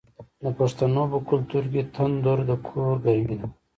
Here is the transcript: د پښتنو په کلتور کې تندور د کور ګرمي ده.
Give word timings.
د 0.43 0.45
پښتنو 0.59 1.03
په 1.11 1.19
کلتور 1.29 1.63
کې 1.71 1.81
تندور 1.95 2.39
د 2.49 2.51
کور 2.67 2.95
ګرمي 3.05 3.35
ده. 3.39 3.47